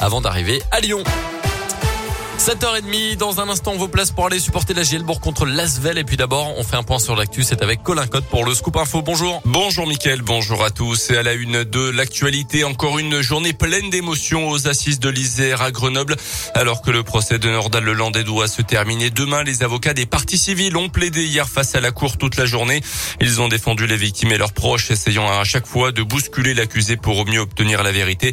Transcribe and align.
avant 0.00 0.20
d'arriver 0.20 0.62
à 0.70 0.80
Lyon. 0.80 1.04
7h30, 2.40 3.18
dans 3.18 3.38
un 3.40 3.50
instant, 3.50 3.76
vos 3.76 3.86
places 3.86 4.12
pour 4.12 4.24
aller 4.24 4.40
supporter 4.40 4.72
la 4.72 4.82
Gielbourg 4.82 5.20
contre 5.20 5.44
l'Asvel. 5.44 5.98
Et 5.98 6.04
puis 6.04 6.16
d'abord, 6.16 6.54
on 6.56 6.64
fait 6.64 6.76
un 6.76 6.82
point 6.82 6.98
sur 6.98 7.14
l'actu. 7.14 7.42
C'est 7.42 7.60
avec 7.60 7.82
Colin 7.82 8.06
Cotte 8.06 8.24
pour 8.24 8.46
le 8.46 8.54
Scoop 8.54 8.78
Info. 8.78 9.02
Bonjour. 9.02 9.42
Bonjour 9.44 9.86
Mickaël, 9.86 10.22
bonjour 10.22 10.64
à 10.64 10.70
tous. 10.70 11.10
Et 11.10 11.18
à 11.18 11.22
la 11.22 11.34
une 11.34 11.64
de 11.64 11.90
l'actualité, 11.90 12.64
encore 12.64 12.98
une 12.98 13.20
journée 13.20 13.52
pleine 13.52 13.90
d'émotions 13.90 14.48
aux 14.48 14.68
assises 14.68 15.00
de 15.00 15.10
l'Isère 15.10 15.60
à 15.60 15.70
Grenoble. 15.70 16.16
Alors 16.54 16.80
que 16.80 16.90
le 16.90 17.02
procès 17.02 17.38
de 17.38 17.50
Nordal 17.50 17.84
Lelandais 17.84 18.24
doit 18.24 18.48
se 18.48 18.62
terminer 18.62 19.10
demain, 19.10 19.42
les 19.42 19.62
avocats 19.62 19.92
des 19.92 20.06
partis 20.06 20.38
civils 20.38 20.78
ont 20.78 20.88
plaidé 20.88 21.26
hier 21.26 21.46
face 21.46 21.74
à 21.74 21.80
la 21.82 21.90
cour 21.90 22.16
toute 22.16 22.38
la 22.38 22.46
journée. 22.46 22.80
Ils 23.20 23.42
ont 23.42 23.48
défendu 23.48 23.86
les 23.86 23.98
victimes 23.98 24.32
et 24.32 24.38
leurs 24.38 24.54
proches, 24.54 24.90
essayant 24.90 25.30
à 25.30 25.44
chaque 25.44 25.66
fois 25.66 25.92
de 25.92 26.02
bousculer 26.02 26.54
l'accusé 26.54 26.96
pour 26.96 27.18
au 27.18 27.26
mieux 27.26 27.40
obtenir 27.40 27.82
la 27.82 27.92
vérité. 27.92 28.32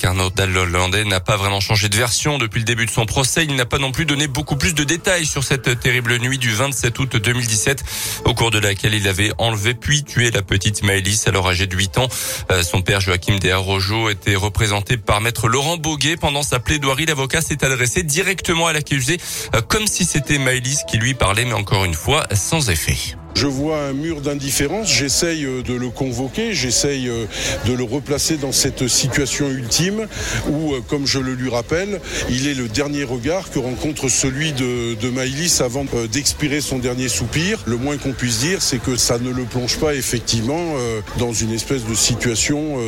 Car 0.00 0.14
Nordal 0.14 0.52
Lelandais 0.52 1.04
n'a 1.04 1.20
pas 1.20 1.36
vraiment 1.36 1.60
changé 1.60 1.88
de 1.88 1.96
version 1.96 2.38
depuis 2.38 2.58
le 2.58 2.64
début 2.64 2.86
de 2.86 2.90
son 2.90 3.06
procès 3.06 3.43
il 3.44 3.56
n'a 3.56 3.66
pas 3.66 3.78
non 3.78 3.92
plus 3.92 4.06
donné 4.06 4.26
beaucoup 4.26 4.56
plus 4.56 4.74
de 4.74 4.84
détails 4.84 5.26
sur 5.26 5.44
cette 5.44 5.78
terrible 5.80 6.18
nuit 6.18 6.38
du 6.38 6.52
27 6.52 6.98
août 6.98 7.16
2017, 7.16 7.84
au 8.24 8.34
cours 8.34 8.50
de 8.50 8.58
laquelle 8.58 8.94
il 8.94 9.06
avait 9.08 9.32
enlevé 9.38 9.74
puis 9.74 10.04
tué 10.04 10.30
la 10.30 10.42
petite 10.42 10.82
Maëlys, 10.82 11.26
alors 11.26 11.48
âgée 11.48 11.66
de 11.66 11.76
8 11.76 11.98
ans. 11.98 12.08
Euh, 12.50 12.62
son 12.62 12.82
père 12.82 13.00
Joachim 13.00 13.38
Desarrojo 13.38 14.08
était 14.10 14.34
représenté 14.34 14.96
par 14.96 15.20
maître 15.20 15.48
Laurent 15.48 15.76
Boguet. 15.76 16.16
Pendant 16.16 16.42
sa 16.42 16.58
plaidoirie, 16.58 17.06
l'avocat 17.06 17.40
s'est 17.40 17.64
adressé 17.64 18.02
directement 18.02 18.66
à 18.66 18.72
l'accusé, 18.72 19.18
euh, 19.54 19.60
comme 19.60 19.86
si 19.86 20.04
c'était 20.04 20.38
Maëlys 20.38 20.84
qui 20.88 20.98
lui 20.98 21.14
parlait, 21.14 21.44
mais 21.44 21.52
encore 21.52 21.84
une 21.84 21.94
fois, 21.94 22.26
sans 22.32 22.70
effet. 22.70 23.16
Je 23.34 23.46
vois 23.48 23.78
un 23.78 23.92
mur 23.92 24.20
d'indifférence, 24.20 24.92
j'essaye 24.92 25.44
euh, 25.44 25.62
de 25.62 25.74
le 25.74 25.88
convoquer, 25.88 26.54
j'essaye 26.54 27.08
euh, 27.08 27.26
de 27.66 27.72
le 27.72 27.82
replacer 27.82 28.36
dans 28.36 28.52
cette 28.52 28.86
situation 28.86 29.50
ultime 29.50 30.06
où, 30.48 30.72
euh, 30.72 30.80
comme 30.88 31.04
je 31.04 31.18
le 31.18 31.34
lui 31.34 31.50
rappelle, 31.50 32.00
il 32.30 32.46
est 32.46 32.54
le 32.54 32.68
dernier 32.68 33.02
regard 33.02 33.50
que 33.50 33.58
rencontre 33.58 34.08
celui 34.08 34.52
de, 34.52 34.94
de 34.94 35.10
Maïlis 35.10 35.60
avant 35.60 35.84
d'expirer 36.12 36.60
son 36.60 36.78
dernier 36.78 37.08
soupir. 37.08 37.58
Le 37.66 37.76
moins 37.76 37.96
qu'on 37.96 38.12
puisse 38.12 38.38
dire, 38.38 38.62
c'est 38.62 38.80
que 38.80 38.94
ça 38.96 39.18
ne 39.18 39.30
le 39.30 39.42
plonge 39.42 39.78
pas 39.78 39.94
effectivement 39.94 40.74
dans 41.18 41.32
une 41.32 41.52
espèce 41.52 41.84
de 41.84 41.94
situation 41.94 42.78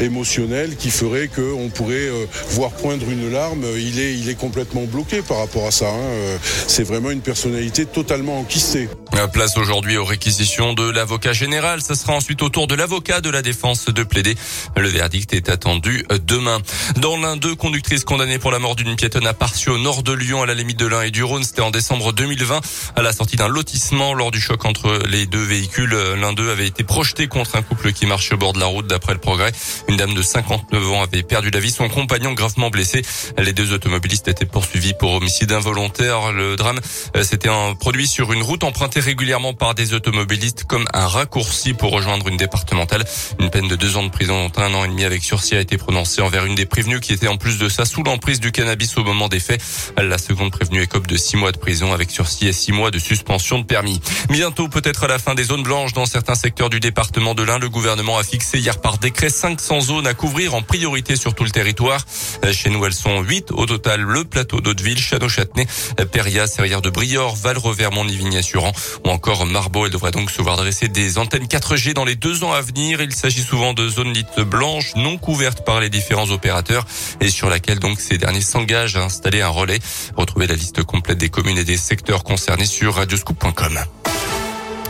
émotionnelle 0.00 0.76
qui 0.76 0.90
ferait 0.90 1.28
qu'on 1.28 1.68
pourrait 1.68 2.08
voir 2.50 2.70
poindre 2.72 3.06
une 3.10 3.30
larme. 3.32 3.64
Il 3.76 3.98
est, 3.98 4.38
complètement 4.38 4.84
bloqué 4.84 5.22
par 5.22 5.38
rapport 5.38 5.66
à 5.66 5.70
ça. 5.70 5.88
Hein. 5.88 6.38
C'est 6.66 6.84
vraiment 6.84 7.10
une 7.10 7.22
personnalité 7.22 7.86
totalement 7.86 8.38
enquistée. 8.38 8.88
Place 9.26 9.56
aujourd'hui 9.56 9.96
aux 9.96 10.04
réquisitions 10.04 10.74
de 10.74 10.88
l'avocat 10.88 11.32
général. 11.32 11.82
Ce 11.82 11.96
sera 11.96 12.12
ensuite 12.12 12.40
au 12.40 12.50
tour 12.50 12.68
de 12.68 12.76
l'avocat 12.76 13.20
de 13.20 13.28
la 13.30 13.42
défense 13.42 13.86
de 13.86 14.02
plaider. 14.04 14.36
Le 14.76 14.88
verdict 14.88 15.32
est 15.34 15.48
attendu 15.48 16.04
demain. 16.24 16.60
Dans 16.96 17.16
l'un, 17.16 17.36
deux 17.36 17.56
conductrices 17.56 18.04
condamnées 18.04 18.38
pour 18.38 18.52
la 18.52 18.60
mort 18.60 18.76
d'une 18.76 18.94
piétonne 18.94 19.26
à 19.26 19.34
Parcio, 19.34 19.74
au 19.74 19.78
nord 19.78 20.04
de 20.04 20.12
Lyon, 20.12 20.42
à 20.42 20.46
la 20.46 20.54
limite 20.54 20.78
de 20.78 20.86
l'Ain 20.86 21.02
et 21.02 21.10
du 21.10 21.24
Rhône. 21.24 21.42
C'était 21.42 21.62
en 21.62 21.72
décembre 21.72 22.12
2020, 22.12 22.60
à 22.94 23.02
la 23.02 23.12
sortie 23.12 23.34
d'un 23.34 23.48
lotissement. 23.48 24.14
Lors 24.14 24.30
du 24.30 24.40
choc 24.40 24.64
entre 24.64 25.00
les 25.08 25.26
deux 25.26 25.42
véhicules, 25.42 25.96
l'un 26.20 26.32
d'eux 26.32 26.50
avait 26.50 26.68
été 26.68 26.84
projeté 26.84 27.26
contre 27.26 27.56
un 27.56 27.62
couple 27.62 27.92
qui 27.92 28.06
marchait 28.06 28.34
au 28.34 28.38
bord 28.38 28.52
de 28.52 28.60
la 28.60 28.66
route. 28.66 28.86
D'après 28.86 29.14
le 29.14 29.20
progrès, 29.20 29.50
une 29.88 29.96
dame 29.96 30.14
de 30.14 30.22
59 30.22 30.92
ans 30.92 31.02
avait 31.02 31.24
perdu 31.24 31.50
la 31.50 31.58
vie, 31.58 31.72
son 31.72 31.88
compagnon 31.88 32.34
gravement 32.34 32.70
blessé. 32.70 33.02
Les 33.36 33.52
deux 33.52 33.72
automobilistes 33.72 34.28
étaient 34.28 34.46
poursuivis 34.46 34.94
pour 34.94 35.14
homicide 35.14 35.50
involontaire. 35.50 36.32
Le 36.32 36.54
drame 36.54 36.78
euh, 37.16 37.24
s'était 37.24 37.50
produit 37.80 38.06
sur 38.06 38.32
une 38.32 38.42
route 38.42 38.62
empruntée 38.62 39.00
régulièrement 39.08 39.54
par 39.54 39.74
des 39.74 39.94
automobilistes 39.94 40.64
comme 40.64 40.84
un 40.92 41.06
raccourci 41.06 41.72
pour 41.72 41.92
rejoindre 41.92 42.28
une 42.28 42.36
départementale. 42.36 43.06
Une 43.40 43.48
peine 43.48 43.66
de 43.66 43.74
deux 43.74 43.96
ans 43.96 44.02
de 44.02 44.10
prison, 44.10 44.50
dont 44.50 44.62
un 44.62 44.74
an 44.74 44.84
et 44.84 44.88
demi 44.88 45.02
avec 45.02 45.22
sursis 45.22 45.54
a 45.54 45.60
été 45.60 45.78
prononcée 45.78 46.20
envers 46.20 46.44
une 46.44 46.54
des 46.54 46.66
prévenues 46.66 47.00
qui 47.00 47.14
était 47.14 47.26
en 47.26 47.38
plus 47.38 47.56
de 47.56 47.70
ça 47.70 47.86
sous 47.86 48.02
l'emprise 48.02 48.38
du 48.38 48.52
cannabis 48.52 48.98
au 48.98 49.04
moment 49.04 49.28
des 49.28 49.40
faits. 49.40 49.62
La 49.96 50.18
seconde 50.18 50.50
prévenue 50.50 50.82
écope 50.82 51.06
de 51.06 51.16
six 51.16 51.38
mois 51.38 51.52
de 51.52 51.56
prison 51.56 51.94
avec 51.94 52.10
sursis 52.10 52.48
et 52.48 52.52
six 52.52 52.70
mois 52.70 52.90
de 52.90 52.98
suspension 52.98 53.58
de 53.58 53.64
permis. 53.64 53.98
Bientôt, 54.28 54.68
peut-être 54.68 55.04
à 55.04 55.08
la 55.08 55.18
fin 55.18 55.34
des 55.34 55.44
zones 55.44 55.62
blanches 55.62 55.94
dans 55.94 56.04
certains 56.04 56.34
secteurs 56.34 56.68
du 56.68 56.78
département 56.78 57.34
de 57.34 57.42
l'Ain, 57.42 57.58
le 57.58 57.70
gouvernement 57.70 58.18
a 58.18 58.24
fixé 58.24 58.58
hier 58.58 58.78
par 58.78 58.98
décret 58.98 59.30
500 59.30 59.80
zones 59.80 60.06
à 60.06 60.12
couvrir 60.12 60.54
en 60.54 60.60
priorité 60.60 61.16
sur 61.16 61.34
tout 61.34 61.44
le 61.44 61.50
territoire. 61.50 62.04
Chez 62.52 62.68
nous, 62.68 62.84
elles 62.84 62.92
sont 62.92 63.22
8 63.22 63.52
au 63.52 63.64
total. 63.64 64.02
Le 64.02 64.24
plateau 64.24 64.60
d'Hauteville, 64.60 64.98
Château-Châtenay, 64.98 65.66
Péria, 66.12 66.46
Serrière 66.46 66.82
de 66.82 66.90
Briord, 66.90 67.36
Val-Revers, 67.36 67.92
Montivigny-Assurant 67.92 68.74
ou 69.04 69.10
encore 69.10 69.46
Marbeau. 69.46 69.86
Elle 69.86 69.92
devrait 69.92 70.10
donc 70.10 70.30
se 70.30 70.42
voir 70.42 70.56
dresser 70.56 70.88
des 70.88 71.18
antennes 71.18 71.44
4G 71.44 71.94
dans 71.94 72.04
les 72.04 72.16
deux 72.16 72.44
ans 72.44 72.52
à 72.52 72.60
venir. 72.60 73.00
Il 73.00 73.14
s'agit 73.14 73.42
souvent 73.42 73.74
de 73.74 73.88
zones 73.88 74.12
dites 74.12 74.40
blanches, 74.40 74.94
non 74.96 75.18
couvertes 75.18 75.64
par 75.64 75.80
les 75.80 75.90
différents 75.90 76.30
opérateurs 76.30 76.86
et 77.20 77.30
sur 77.30 77.48
laquelle 77.48 77.78
donc 77.78 78.00
ces 78.00 78.18
derniers 78.18 78.40
s'engagent 78.40 78.96
à 78.96 79.04
installer 79.04 79.42
un 79.42 79.48
relais. 79.48 79.78
Retrouvez 80.16 80.46
la 80.46 80.54
liste 80.54 80.82
complète 80.82 81.18
des 81.18 81.28
communes 81.28 81.58
et 81.58 81.64
des 81.64 81.76
secteurs 81.76 82.24
concernés 82.24 82.66
sur 82.66 82.94
radioscoop.com. 82.94 83.78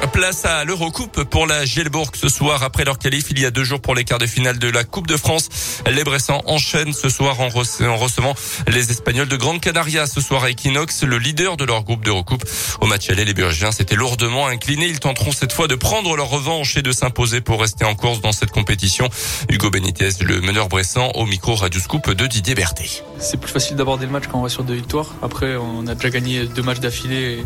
Place 0.06 0.44
à 0.44 0.64
l'Eurocoupe 0.64 1.24
pour 1.24 1.46
la 1.46 1.64
Gielbourg 1.64 2.10
ce 2.14 2.28
soir 2.28 2.62
après 2.62 2.84
leur 2.84 2.98
qualif 2.98 3.26
il 3.30 3.38
y 3.40 3.46
a 3.46 3.50
deux 3.50 3.62
jours 3.62 3.80
pour 3.80 3.94
les 3.94 4.04
quarts 4.04 4.18
de 4.18 4.26
finale 4.26 4.58
de 4.58 4.68
la 4.68 4.82
Coupe 4.82 5.06
de 5.06 5.16
France. 5.16 5.48
Les 5.88 6.02
Bressans 6.02 6.42
enchaînent 6.46 6.92
ce 6.92 7.08
soir 7.08 7.40
en, 7.40 7.48
recevant 7.48 8.34
les 8.66 8.90
Espagnols 8.90 9.28
de 9.28 9.36
Grande 9.36 9.60
Canaria 9.60 10.06
ce 10.06 10.20
soir 10.20 10.42
à 10.44 10.50
Equinox, 10.50 11.04
le 11.04 11.18
leader 11.18 11.56
de 11.56 11.64
leur 11.64 11.84
groupe 11.84 12.04
d'Eurocoupe. 12.04 12.44
Au 12.80 12.86
match 12.86 13.08
aller, 13.10 13.24
les 13.24 13.34
Burgiens 13.34 13.70
s'étaient 13.70 13.94
lourdement 13.94 14.48
inclinés. 14.48 14.86
Ils 14.88 14.98
tenteront 14.98 15.30
cette 15.30 15.52
fois 15.52 15.68
de 15.68 15.76
prendre 15.76 16.16
leur 16.16 16.28
revanche 16.28 16.76
et 16.76 16.82
de 16.82 16.90
s'imposer 16.90 17.40
pour 17.40 17.60
rester 17.60 17.84
en 17.84 17.94
course 17.94 18.20
dans 18.20 18.32
cette 18.32 18.50
compétition. 18.50 19.08
Hugo 19.48 19.70
Benitez, 19.70 20.10
le 20.20 20.40
meneur 20.40 20.68
bressan, 20.68 21.10
au 21.14 21.26
micro 21.26 21.54
Radio 21.54 21.80
Scoop 21.80 22.10
de 22.10 22.26
Didier 22.26 22.54
Berthet. 22.54 23.04
C'est 23.18 23.38
plus 23.38 23.52
facile 23.52 23.76
d'aborder 23.76 24.06
le 24.06 24.12
match 24.12 24.24
quand 24.30 24.40
on 24.40 24.42
va 24.42 24.48
sur 24.48 24.64
deux 24.64 24.74
victoires. 24.74 25.14
Après, 25.22 25.56
on 25.56 25.86
a 25.86 25.94
déjà 25.94 26.10
gagné 26.10 26.46
deux 26.46 26.62
matchs 26.62 26.80
d'affilée 26.80 27.38
et 27.38 27.44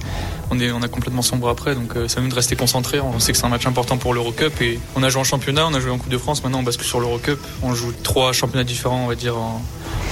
on 0.51 0.59
est, 0.59 0.71
on 0.71 0.83
a 0.83 0.89
complètement 0.89 1.23
sombre 1.23 1.49
après. 1.49 1.75
Donc, 1.75 1.97
euh, 1.97 2.09
ça 2.09 2.21
de 2.21 2.35
concentré. 2.57 3.01
On 3.01 3.19
sait 3.19 3.33
que 3.33 3.39
c'est 3.39 3.45
un 3.45 3.51
match 3.51 3.67
important 3.67 3.97
pour 3.99 4.15
l'Eurocup 4.15 4.61
et 4.61 4.79
on 4.97 5.03
a 5.03 5.09
joué 5.09 5.21
en 5.21 5.25
championnat, 5.25 5.67
on 5.67 5.75
a 5.75 5.81
joué 5.81 5.91
en 5.91 5.99
Coupe 5.99 6.11
de 6.11 6.19
France. 6.19 6.43
Maintenant, 6.43 6.61
on 6.61 6.63
bascule 6.63 6.87
sur 6.87 7.01
l'Eurocup. 7.01 7.39
On 7.63 7.75
joue 7.75 7.93
trois 8.03 8.33
championnats 8.33 8.65
différents, 8.65 9.05
on 9.05 9.07
va 9.07 9.15
dire, 9.15 9.37
en, 9.37 9.63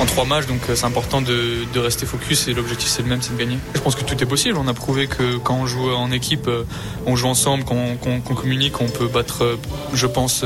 trois 0.07 0.25
matchs. 0.25 0.47
Donc, 0.47 0.61
euh, 0.69 0.75
c'est 0.75 0.87
important 0.87 1.21
de, 1.21 1.67
rester 1.79 2.07
focus 2.07 2.49
et 2.49 2.55
l'objectif, 2.55 2.89
c'est 2.89 3.03
le 3.03 3.09
même, 3.09 3.23
c'est 3.23 3.35
de 3.35 3.39
gagner. 3.39 3.59
Je 3.75 3.81
pense 3.81 3.95
que 3.95 4.05
tout 4.05 4.21
est 4.23 4.27
possible. 4.27 4.57
On 4.59 4.69
a 4.69 4.75
prouvé 4.75 5.07
que 5.07 5.37
quand 5.37 5.55
on 5.55 5.67
joue 5.67 5.91
en 5.91 6.11
équipe, 6.11 6.49
euh, 6.49 6.65
on 7.07 7.17
joue 7.17 7.29
ensemble, 7.29 7.65
qu'on 7.65 8.21
communique, 8.21 8.81
on 8.81 8.89
peut 8.89 9.09
battre, 9.09 9.59
je 9.93 10.07
pense, 10.07 10.45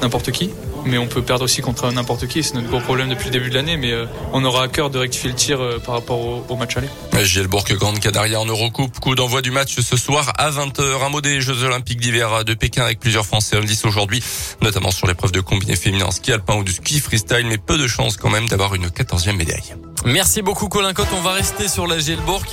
n'importe 0.00 0.30
qui 0.30 0.50
mais 0.86 0.98
on 0.98 1.06
peut 1.06 1.22
perdre 1.22 1.44
aussi 1.44 1.60
contre 1.60 1.90
n'importe 1.90 2.26
qui. 2.26 2.42
C'est 2.42 2.54
notre 2.54 2.68
gros 2.68 2.80
problème 2.80 3.08
depuis 3.08 3.26
le 3.26 3.30
début 3.30 3.50
de 3.50 3.54
l'année, 3.54 3.76
mais 3.76 3.92
euh, 3.92 4.06
on 4.32 4.44
aura 4.44 4.64
à 4.64 4.68
cœur 4.68 4.90
de 4.90 4.98
rectifier 4.98 5.30
le 5.30 5.36
tir 5.36 5.60
euh, 5.60 5.78
par 5.78 5.94
rapport 5.94 6.50
au, 6.50 6.56
match 6.56 6.76
aller. 6.76 6.88
Gielbourg 7.22 7.64
Grande 7.70 7.98
Canaria 8.00 8.40
en 8.40 8.46
Eurocoupe. 8.46 8.98
Coup 9.00 9.14
d'envoi 9.14 9.42
du 9.42 9.50
match 9.50 9.78
ce 9.78 9.96
soir 9.96 10.32
à 10.38 10.50
20h. 10.50 11.04
Un 11.04 11.08
mot 11.08 11.20
des 11.20 11.40
Jeux 11.40 11.64
Olympiques 11.64 12.00
d'hiver 12.00 12.44
de 12.44 12.54
Pékin 12.54 12.84
avec 12.84 13.00
plusieurs 13.00 13.26
Français 13.26 13.56
indices 13.56 13.84
aujourd'hui, 13.84 14.22
notamment 14.62 14.90
sur 14.90 15.06
l'épreuve 15.06 15.32
de 15.32 15.40
combiné 15.40 15.76
féminin 15.76 16.10
ski 16.10 16.32
alpin 16.32 16.56
ou 16.56 16.64
du 16.64 16.72
ski 16.72 17.00
freestyle, 17.00 17.46
mais 17.46 17.58
peu 17.58 17.78
de 17.78 17.86
chance 17.86 18.16
quand 18.16 18.30
même 18.30 18.48
d'avoir 18.48 18.74
une 18.74 18.86
14e 18.86 19.36
médaille. 19.36 19.74
Merci 20.04 20.40
beaucoup 20.40 20.68
Colin 20.68 20.92
Cotte. 20.92 21.08
On 21.16 21.20
va 21.20 21.32
rester 21.32 21.68
sur 21.68 21.86
la 21.86 21.98
Gielbourg. 21.98 22.44